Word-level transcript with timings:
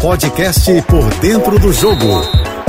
Podcast 0.00 0.70
Por 0.82 1.08
Dentro 1.20 1.58
do 1.58 1.72
Jogo, 1.72 2.22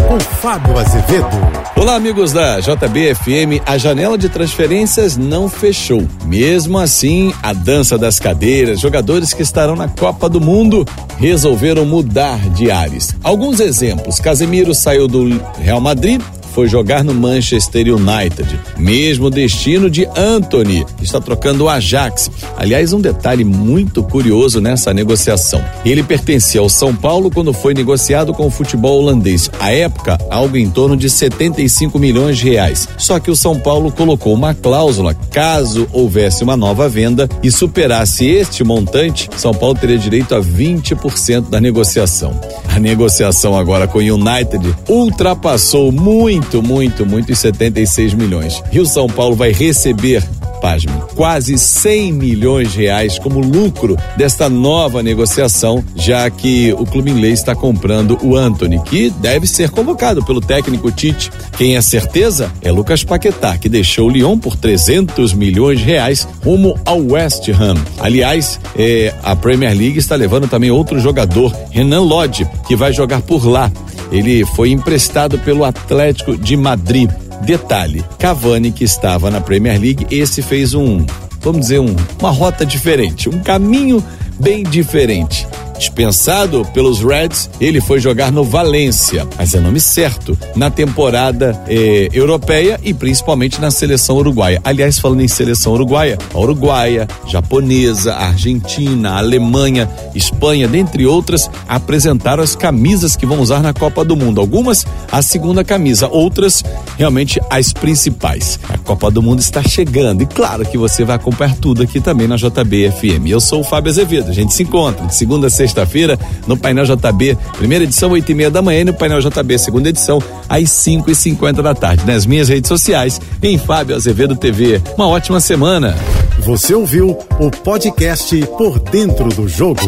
com 0.07 0.19
Fábio 0.19 0.77
Azevedo. 0.79 1.27
Olá, 1.75 1.95
amigos 1.95 2.31
da 2.31 2.59
JBFM. 2.59 3.61
A 3.65 3.77
janela 3.77 4.17
de 4.17 4.29
transferências 4.29 5.17
não 5.17 5.49
fechou. 5.49 6.07
Mesmo 6.25 6.77
assim, 6.79 7.33
a 7.43 7.51
dança 7.51 7.97
das 7.97 8.17
cadeiras, 8.19 8.79
jogadores 8.79 9.33
que 9.33 9.41
estarão 9.41 9.75
na 9.75 9.89
Copa 9.89 10.29
do 10.29 10.39
Mundo 10.39 10.85
resolveram 11.17 11.85
mudar 11.85 12.39
de 12.51 12.71
ares. 12.71 13.15
Alguns 13.21 13.59
exemplos: 13.59 14.19
Casemiro 14.19 14.73
saiu 14.73 15.07
do 15.07 15.27
Real 15.59 15.81
Madrid 15.81 16.21
foi 16.57 16.67
jogar 16.67 17.03
no 17.03 17.13
Manchester 17.13 17.85
United. 17.93 18.59
Mesmo 18.79 19.29
destino 19.29 19.91
de 19.91 20.07
Anthony, 20.17 20.83
está 20.99 21.21
trocando 21.21 21.65
o 21.65 21.69
Ajax. 21.69 22.31
Aliás, 22.57 22.93
um 22.93 22.99
detalhe 22.99 23.43
muito 23.43 24.01
curioso 24.01 24.59
nessa 24.59 24.91
negociação. 24.91 25.63
Ele 25.85 26.01
pertencia 26.01 26.59
ao 26.59 26.67
São 26.67 26.95
Paulo 26.95 27.29
quando 27.29 27.53
foi 27.53 27.75
negociado 27.75 28.33
com 28.33 28.47
o 28.47 28.49
futebol 28.49 28.99
holandês. 28.99 29.51
À 29.59 29.71
época, 29.71 30.17
algo 30.31 30.57
em 30.57 30.67
torno 30.67 30.97
de 30.97 31.11
75 31.11 31.99
milhões 31.99 32.39
de 32.39 32.49
reais. 32.49 32.89
Só 32.97 33.19
que 33.19 33.29
o 33.29 33.35
São 33.35 33.59
Paulo 33.59 33.91
colocou 33.91 34.33
uma 34.33 34.55
cláusula, 34.55 35.13
caso 35.31 35.87
houvesse 35.93 36.43
uma 36.43 36.57
nova 36.57 36.89
venda 36.89 37.29
e 37.43 37.51
superasse 37.51 38.25
este 38.25 38.63
montante, 38.63 39.29
São 39.37 39.53
Paulo 39.53 39.75
teria 39.75 39.99
direito 39.99 40.33
a 40.33 40.41
20% 40.41 41.51
da 41.51 41.61
negociação. 41.61 42.33
A 42.75 42.79
negociação 42.79 43.55
agora 43.55 43.87
com 43.87 43.99
o 43.99 44.01
United 44.01 44.75
ultrapassou 44.89 45.91
muito 45.91 46.46
muito, 46.47 46.61
muito, 46.63 47.05
muito, 47.05 47.31
e 47.31 47.35
76 47.35 48.13
milhões. 48.13 48.63
Rio 48.71 48.85
São 48.85 49.07
Paulo 49.07 49.35
vai 49.35 49.51
receber 49.51 50.23
pasme, 50.61 50.91
quase 51.15 51.57
100 51.57 52.13
milhões 52.13 52.71
de 52.71 52.79
reais 52.79 53.19
como 53.19 53.39
lucro 53.39 53.95
desta 54.15 54.49
nova 54.49 55.03
negociação, 55.03 55.83
já 55.95 56.27
que 56.31 56.73
o 56.73 56.85
clube 56.85 57.11
inglês 57.11 57.39
está 57.39 57.53
comprando 57.53 58.17
o 58.23 58.35
Anthony, 58.35 58.79
que 58.81 59.09
deve 59.09 59.45
ser 59.45 59.69
convocado 59.69 60.25
pelo 60.25 60.41
técnico 60.41 60.91
Tite. 60.91 61.29
Quem 61.57 61.75
é 61.75 61.81
certeza 61.81 62.51
é 62.61 62.71
Lucas 62.71 63.03
Paquetá, 63.03 63.55
que 63.57 63.69
deixou 63.69 64.07
o 64.07 64.09
Lyon 64.09 64.39
por 64.39 64.55
300 64.55 65.33
milhões 65.33 65.79
de 65.79 65.85
reais 65.85 66.27
rumo 66.43 66.75
ao 66.85 67.01
West 67.01 67.47
Ham. 67.49 67.75
Aliás, 67.99 68.59
é, 68.75 69.13
a 69.23 69.35
Premier 69.35 69.77
League 69.77 69.99
está 69.99 70.15
levando 70.15 70.47
também 70.47 70.71
outro 70.71 70.99
jogador, 70.99 71.55
Renan 71.69 72.01
Lodge, 72.01 72.47
que 72.67 72.75
vai 72.75 72.91
jogar 72.91 73.21
por 73.21 73.45
lá. 73.45 73.71
Ele 74.11 74.45
foi 74.45 74.71
emprestado 74.71 75.37
pelo 75.39 75.63
Atlético 75.63 76.37
de 76.37 76.55
Madrid. 76.55 77.09
Detalhe: 77.41 78.03
Cavani, 78.17 78.71
que 78.71 78.83
estava 78.83 79.29
na 79.29 79.41
Premier 79.41 79.79
League, 79.79 80.07
esse 80.09 80.41
fez 80.41 80.73
um, 80.73 81.05
vamos 81.41 81.61
dizer, 81.61 81.79
um, 81.79 81.95
uma 82.19 82.31
rota 82.31 82.65
diferente, 82.65 83.29
um 83.29 83.39
caminho 83.39 84.03
bem 84.39 84.63
diferente. 84.63 85.47
Dispensado 85.77 86.65
pelos 86.73 87.01
Reds, 87.01 87.49
ele 87.59 87.79
foi 87.79 87.99
jogar 87.99 88.31
no 88.31 88.43
Valência, 88.43 89.27
mas 89.37 89.53
é 89.53 89.59
nome 89.59 89.79
certo, 89.79 90.37
na 90.55 90.69
temporada 90.69 91.61
eh, 91.67 92.09
europeia 92.11 92.79
e 92.83 92.93
principalmente 92.93 93.61
na 93.61 93.71
seleção 93.71 94.17
uruguaia. 94.17 94.59
Aliás, 94.63 94.99
falando 94.99 95.21
em 95.21 95.27
seleção 95.27 95.73
uruguaia, 95.73 96.17
a 96.33 96.39
uruguaia, 96.39 97.07
japonesa, 97.27 98.15
argentina, 98.15 99.17
Alemanha, 99.17 99.89
Espanha, 100.15 100.67
dentre 100.67 101.05
outras, 101.05 101.49
apresentaram 101.67 102.43
as 102.43 102.55
camisas 102.55 103.15
que 103.15 103.25
vão 103.25 103.39
usar 103.39 103.61
na 103.61 103.73
Copa 103.73 104.03
do 104.03 104.15
Mundo. 104.15 104.41
Algumas 104.41 104.85
a 105.11 105.21
segunda 105.21 105.63
camisa, 105.63 106.07
outras 106.07 106.63
realmente 106.97 107.39
as 107.49 107.71
principais. 107.71 108.59
A 108.69 108.77
Copa 108.77 109.11
do 109.11 109.21
Mundo 109.21 109.39
está 109.39 109.61
chegando 109.61 110.23
e 110.23 110.25
claro 110.25 110.65
que 110.65 110.77
você 110.77 111.03
vai 111.03 111.15
acompanhar 111.15 111.55
tudo 111.55 111.83
aqui 111.83 111.99
também 111.99 112.27
na 112.27 112.35
JBFM. 112.35 113.27
Eu 113.27 113.39
sou 113.39 113.61
o 113.61 113.63
Fábio 113.63 113.91
Azevedo. 113.91 114.29
A 114.29 114.33
gente 114.33 114.53
se 114.53 114.63
encontra 114.63 115.05
de 115.05 115.15
segunda 115.15 115.47
a 115.47 115.49
sexta 115.49 115.66
sexta-feira, 115.67 116.17
no 116.47 116.57
Painel 116.57 116.85
JB, 116.85 117.37
primeira 117.57 117.83
edição, 117.83 118.11
oito 118.11 118.31
e 118.31 118.35
meia 118.35 118.49
da 118.49 118.61
manhã, 118.61 118.81
e 118.81 118.85
no 118.85 118.93
Painel 118.93 119.19
JB, 119.19 119.59
segunda 119.59 119.89
edição, 119.89 120.21
às 120.47 120.69
cinco 120.71 121.11
e 121.11 121.15
cinquenta 121.15 121.61
da 121.61 121.75
tarde. 121.75 122.05
Nas 122.05 122.25
minhas 122.25 122.49
redes 122.49 122.67
sociais, 122.67 123.19
em 123.41 123.57
Fábio 123.57 123.95
Azevedo 123.95 124.35
TV. 124.35 124.81
Uma 124.95 125.07
ótima 125.07 125.39
semana. 125.39 125.95
Você 126.39 126.73
ouviu 126.73 127.17
o 127.39 127.51
podcast 127.51 128.35
Por 128.57 128.79
Dentro 128.79 129.29
do 129.29 129.47
Jogo. 129.47 129.81